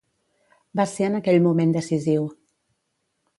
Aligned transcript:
Va 0.79 0.85
ser 0.93 1.05
en 1.09 1.17
aquell 1.19 1.37
moment 1.49 1.75
decisiu. 1.77 2.27